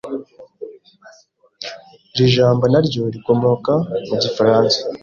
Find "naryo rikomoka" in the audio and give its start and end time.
2.71-3.73